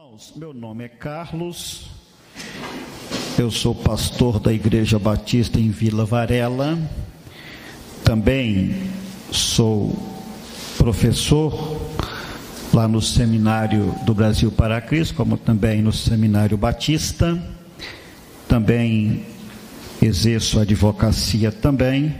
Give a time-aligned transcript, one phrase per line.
[0.00, 1.90] irmãos, meu nome é Carlos,
[3.38, 6.78] eu sou pastor da Igreja Batista em Vila Varela,
[8.02, 8.76] também
[9.30, 9.94] sou
[10.78, 11.78] professor
[12.72, 17.38] lá no Seminário do Brasil para Cristo, como também no Seminário Batista,
[18.48, 19.26] também
[20.00, 22.16] exerço advocacia também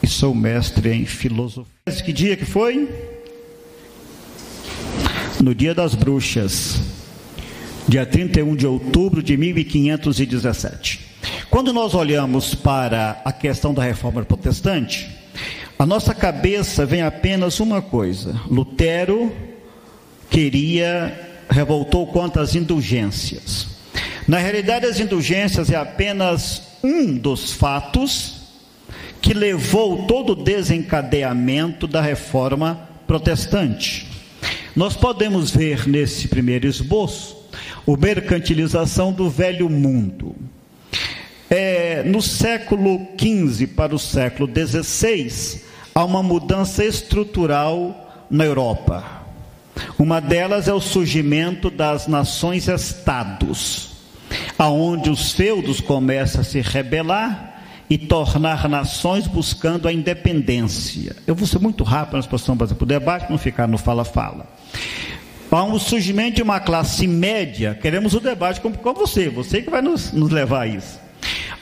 [0.00, 1.72] e sou mestre em filosofia.
[2.04, 2.88] Que dia que foi?
[5.42, 6.93] No dia das bruxas,
[7.88, 11.00] dia 31 de outubro de 1517.
[11.50, 15.08] Quando nós olhamos para a questão da reforma protestante,
[15.78, 19.32] a nossa cabeça vem apenas uma coisa: Lutero
[20.30, 23.68] queria, revoltou contra as indulgências.
[24.26, 28.42] Na realidade, as indulgências é apenas um dos fatos
[29.20, 34.06] que levou todo o desencadeamento da reforma protestante.
[34.74, 37.43] Nós podemos ver nesse primeiro esboço
[37.86, 40.34] o mercantilização do velho mundo.
[41.50, 45.60] É, no século XV para o século XVI,
[45.94, 49.22] há uma mudança estrutural na Europa.
[49.98, 53.90] Uma delas é o surgimento das nações-estados,
[54.58, 57.54] aonde os feudos começam a se rebelar
[57.88, 61.16] e tornar nações buscando a independência.
[61.26, 64.46] Eu vou ser muito rápido nós passamos para o debate, não ficar no fala-fala.
[65.54, 69.70] Há um surgimento de uma classe média, queremos o debate com, com você, você que
[69.70, 70.98] vai nos, nos levar a isso.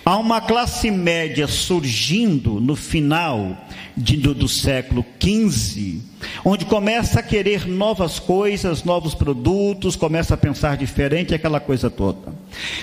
[0.02, 3.54] Há uma classe média surgindo no final
[3.94, 6.00] de, do, do, século XV,
[6.42, 12.32] onde começa a querer novas coisas, novos produtos, começa a pensar diferente, aquela coisa toda.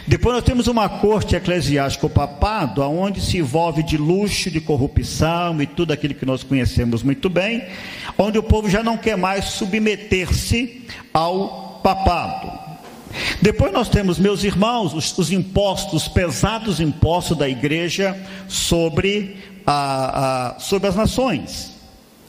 [0.08, 5.62] Depois nós temos uma corte eclesiástica, o papado, onde se envolve de luxo, de corrupção
[5.62, 7.64] e tudo aquilo que nós conhecemos muito bem,
[8.18, 12.70] onde o povo já não quer mais submeter-se ao papado.
[13.42, 20.56] Depois nós temos, meus irmãos, os, os impostos, os pesados impostos da igreja sobre, a,
[20.56, 21.79] a, sobre as nações,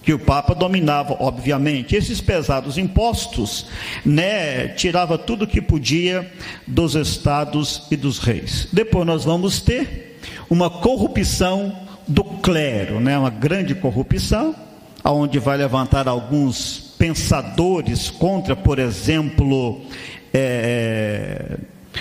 [0.02, 1.94] que o Papa dominava, obviamente.
[1.94, 3.66] Esses pesados impostos,
[4.04, 6.30] né, tirava tudo que podia
[6.66, 8.68] dos estados e dos reis.
[8.72, 10.18] Depois nós vamos ter
[10.48, 14.54] uma corrupção do clero, né, uma grande corrupção,
[15.02, 19.80] aonde vai levantar alguns pensadores contra, por exemplo,
[20.34, 21.56] é,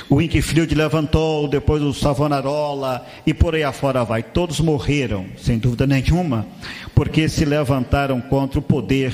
[0.10, 4.24] o Winfield levantou, depois o Savonarola e por aí afora vai.
[4.24, 6.48] Todos morreram, sem dúvida nenhuma,
[6.96, 9.14] porque se levantaram contra o poder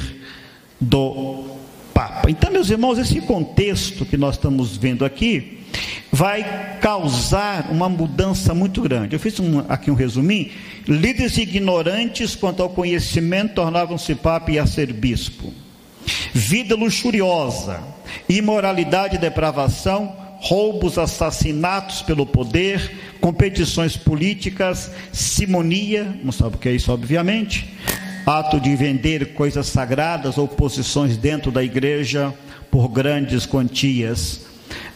[0.80, 1.44] do
[1.94, 2.30] Papa.
[2.30, 5.60] Então, meus irmãos, esse contexto que nós estamos vendo aqui
[6.12, 9.16] vai causar uma mudança muito grande.
[9.16, 10.50] Eu fiz um, aqui um resuminho.
[10.88, 15.54] Líderes ignorantes quanto ao conhecimento tornavam-se Papa e a ser bispo.
[16.34, 17.82] Vida luxuriosa,
[18.30, 26.72] imoralidade e depravação, roubos, assassinatos pelo poder, competições políticas, simonia, não sabe o que é
[26.72, 27.74] isso, obviamente,
[28.28, 32.32] ato de vender coisas sagradas ou posições dentro da igreja
[32.70, 34.46] por grandes quantias,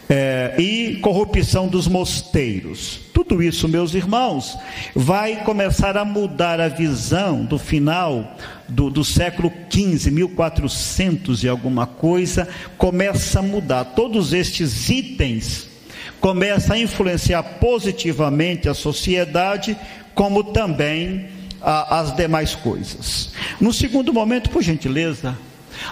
[0.08, 3.00] é, e corrupção dos mosteiros.
[3.12, 4.56] Tudo isso, meus irmãos,
[4.94, 8.36] vai começar a mudar a visão do final
[8.70, 13.84] do, do século XV, 1400 e alguma coisa, começa a mudar.
[13.84, 15.68] Todos estes itens
[16.20, 19.76] começam a influenciar positivamente a sociedade,
[20.14, 21.28] como também
[21.60, 23.32] a, as demais coisas.
[23.60, 25.36] No segundo momento, por gentileza,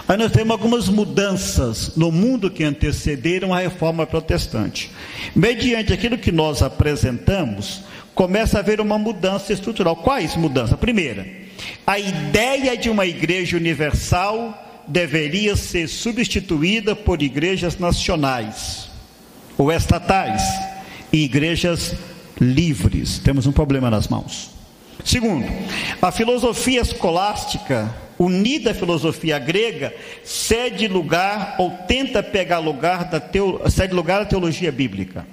[0.07, 4.91] Aí nós temos algumas mudanças no mundo que antecederam a reforma protestante.
[5.35, 7.81] Mediante aquilo que nós apresentamos,
[8.19, 9.95] começa a haver uma mudança estrutural.
[9.95, 10.77] Quais mudanças?
[10.77, 11.25] Primeira,
[11.87, 18.89] a ideia de uma igreja universal deveria ser substituída por igrejas nacionais
[19.57, 20.43] ou estatais
[21.13, 21.95] e igrejas
[22.41, 23.19] livres.
[23.19, 24.51] Temos um problema nas mãos.
[25.05, 25.47] Segundo,
[26.01, 29.95] a filosofia escolástica unida à filosofia grega,
[30.25, 35.25] cede lugar ou tenta pegar lugar da teo, cede lugar à teologia bíblica.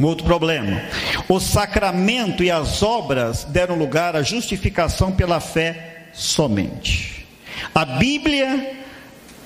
[0.00, 0.80] Um outro problema.
[1.28, 7.26] O sacramento e as obras deram lugar à justificação pela fé somente.
[7.74, 8.78] A Bíblia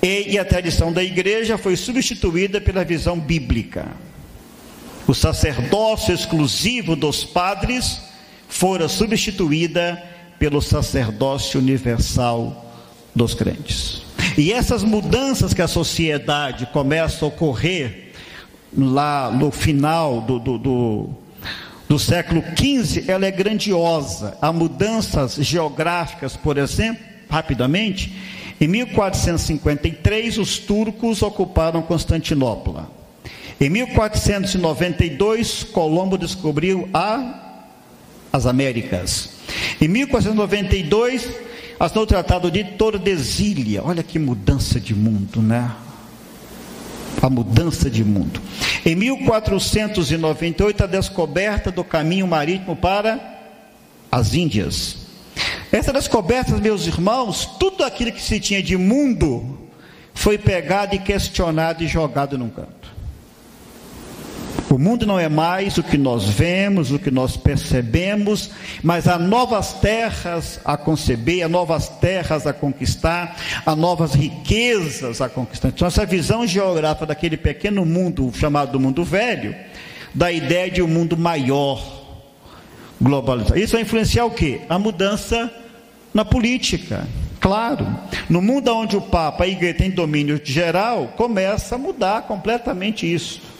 [0.01, 3.87] e a tradição da igreja foi substituída pela visão bíblica.
[5.05, 7.99] O sacerdócio exclusivo dos padres
[8.47, 10.01] fora substituída
[10.39, 12.73] pelo sacerdócio universal
[13.13, 14.03] dos crentes.
[14.37, 18.04] E essas mudanças que a sociedade começa a ocorrer
[18.77, 21.09] lá no final do, do, do,
[21.87, 24.37] do século XV, ela é grandiosa.
[24.41, 28.13] Há mudanças geográficas, por exemplo, rapidamente,
[28.59, 32.89] Em 1453, os turcos ocuparam Constantinopla.
[33.59, 37.59] Em 1492, Colombo descobriu a,
[38.31, 39.31] as Américas.
[39.81, 41.29] Em 1492,
[41.79, 43.83] assinou o Tratado de Tordesilha.
[43.83, 45.71] Olha que mudança de mundo, né?
[47.21, 48.41] A mudança de mundo.
[48.85, 53.19] Em 1498, a descoberta do caminho marítimo para
[54.11, 54.97] as Índias.
[55.71, 59.57] Essa descoberta, meus irmãos, tudo aquilo que se tinha de mundo
[60.13, 62.84] foi pegado e questionado e jogado num canto.
[64.75, 68.51] O mundo não é mais o que nós vemos, o que nós percebemos,
[68.83, 75.29] mas há novas terras a conceber, há novas terras a conquistar, há novas riquezas a
[75.29, 75.69] conquistar.
[75.69, 79.55] Então, essa visão geográfica daquele pequeno mundo chamado mundo velho,
[80.13, 81.81] da ideia de um mundo maior,
[82.99, 83.57] globalizado.
[83.57, 84.59] Isso vai influenciar o quê?
[84.67, 85.49] A mudança
[86.13, 87.07] na política.
[87.39, 87.87] Claro,
[88.29, 93.54] no mundo onde o Papa, a igreja tem domínio geral, começa a mudar completamente isso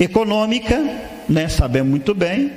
[0.00, 0.82] econômica,
[1.28, 2.52] né, sabemos muito bem,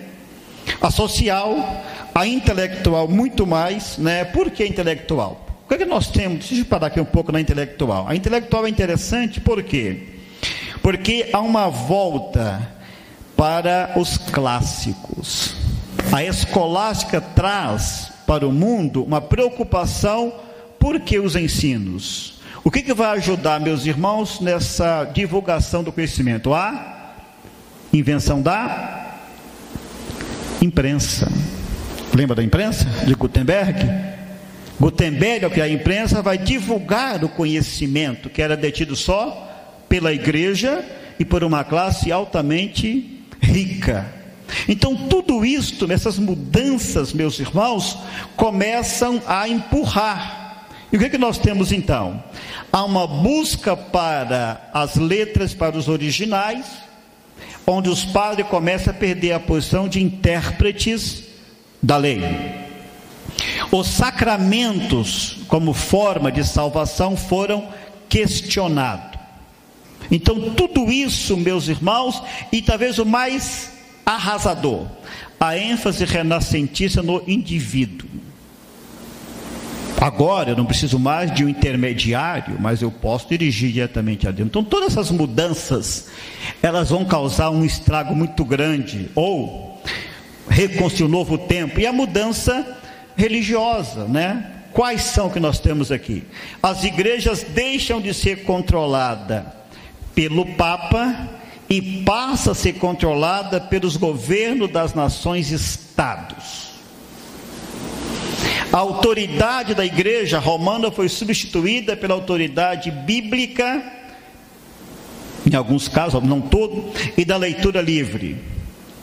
[0.81, 1.83] a social,
[2.15, 4.23] a intelectual muito mais, né?
[4.23, 5.45] Por que intelectual?
[5.65, 6.47] O que, é que nós temos?
[6.47, 8.07] Deixa eu parar aqui um pouco na intelectual.
[8.07, 10.03] A intelectual é interessante por quê?
[10.81, 12.71] Porque há uma volta
[13.35, 15.55] para os clássicos.
[16.11, 20.33] A escolástica traz para o mundo uma preocupação
[20.79, 22.41] por que os ensinos?
[22.63, 26.53] O que, que vai ajudar, meus irmãos, nessa divulgação do conhecimento?
[26.53, 26.92] A
[27.93, 29.19] invenção da
[30.61, 31.31] imprensa.
[32.13, 34.13] Lembra da imprensa de Gutenberg?
[34.79, 39.49] Gutenberg, ao criar a imprensa, vai divulgar o conhecimento que era detido só
[39.87, 40.83] pela igreja
[41.19, 44.05] e por uma classe altamente rica.
[44.67, 47.97] Então, tudo isto, essas mudanças, meus irmãos,
[48.35, 50.67] começam a empurrar.
[50.91, 52.23] E o que, é que nós temos então?
[52.71, 56.65] Há uma busca para as letras, para os originais,
[57.65, 61.23] onde os padres começam a perder a posição de intérpretes
[61.81, 62.21] da lei.
[63.71, 67.67] Os sacramentos, como forma de salvação, foram
[68.07, 69.19] questionados.
[70.11, 72.21] Então, tudo isso, meus irmãos,
[72.51, 73.71] e talvez o mais
[74.05, 74.85] arrasador,
[75.39, 78.09] a ênfase renascentista no indivíduo.
[80.03, 84.49] Agora eu não preciso mais de um intermediário, mas eu posso dirigir diretamente a Deus.
[84.49, 86.09] Então todas essas mudanças,
[86.61, 89.81] elas vão causar um estrago muito grande, ou
[90.49, 91.79] reconstruir um novo tempo.
[91.79, 92.77] E a mudança
[93.15, 94.51] religiosa, né?
[94.73, 96.25] Quais são que nós temos aqui?
[96.61, 99.45] As igrejas deixam de ser controladas
[100.13, 101.29] pelo Papa
[101.69, 106.72] e passa a ser controlada pelos governos das nações estados.
[108.73, 113.83] A autoridade da igreja romana foi substituída pela autoridade bíblica,
[115.45, 118.35] em alguns casos, não todo, e da leitura livre.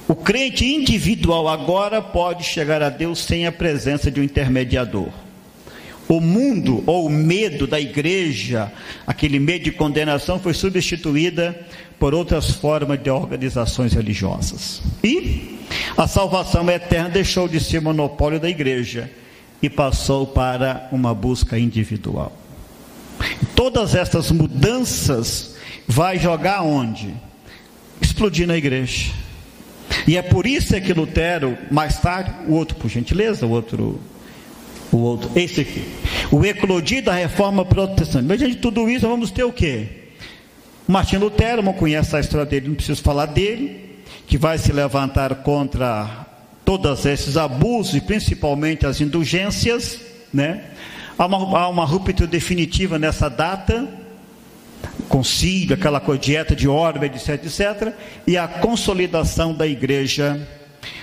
[0.09, 5.09] O crente individual agora pode chegar a Deus sem a presença de um intermediador.
[6.09, 8.73] O mundo ou o medo da igreja,
[9.07, 11.57] aquele medo de condenação, foi substituída
[11.97, 14.83] por outras formas de organizações religiosas.
[15.05, 15.61] E
[15.97, 19.09] a salvação eterna deixou de ser monopólio da igreja
[19.63, 22.33] e passou para uma busca individual.
[23.55, 27.15] Todas essas mudanças vai jogar onde?
[28.01, 29.11] Explodir na igreja.
[30.07, 34.01] E é por isso é que Lutero, mais tarde, o outro, por gentileza, o outro,
[34.91, 35.85] o outro, esse aqui,
[36.31, 38.25] o eclodir da reforma protestante.
[38.25, 39.89] Mas de tudo isso, vamos ter o quê?
[40.87, 45.37] Martin Lutero, não conhece a história dele, não preciso falar dele, que vai se levantar
[45.37, 46.27] contra
[46.71, 49.99] todos esses abusos e principalmente as indulgências,
[50.33, 50.67] né?
[51.19, 53.89] Há uma, há uma ruptura definitiva nessa data,
[55.09, 57.93] concílio, aquela dieta de ordem, etc, etc,
[58.25, 60.47] e a consolidação da igreja,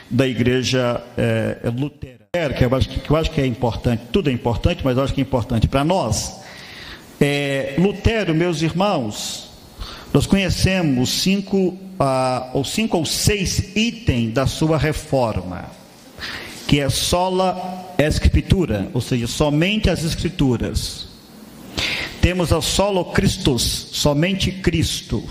[0.10, 4.32] da igreja é, luterana, que eu, acho que, eu acho que é importante, tudo é
[4.32, 6.40] importante, mas eu acho que é importante para nós.
[7.20, 9.50] É, Lutero, meus irmãos,
[10.14, 15.66] nós conhecemos cinco ah, ou cinco ou seis itens da sua reforma,
[16.68, 21.08] que é sola escritura, ou seja, somente as escrituras.
[22.22, 25.24] Temos a solo Christus, somente Cristo.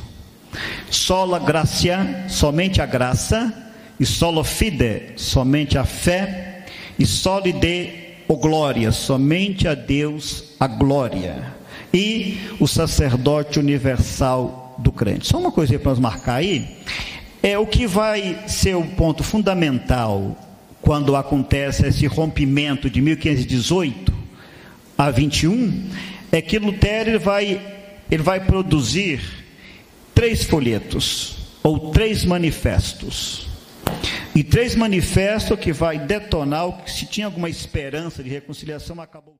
[0.90, 3.52] Sola gracia, somente a graça,
[3.98, 6.64] e solo fide, somente a fé,
[6.98, 7.92] e solide
[8.28, 11.54] o glória, somente a Deus a glória.
[11.92, 15.26] E o sacerdote universal do crente.
[15.26, 16.76] Só uma coisa para nós marcar aí,
[17.42, 20.36] é o que vai ser o ponto fundamental
[20.80, 24.12] quando acontece esse rompimento de 1518
[24.96, 25.90] a 21,
[26.30, 27.60] é que Lutero ele vai,
[28.10, 29.20] ele vai produzir
[30.14, 33.48] três folhetos, ou três manifestos.
[34.34, 39.36] E três manifestos que vai detonar o que se tinha alguma esperança de reconciliação, acabou.